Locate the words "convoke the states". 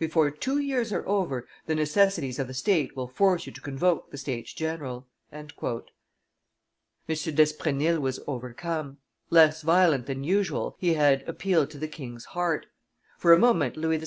3.60-4.52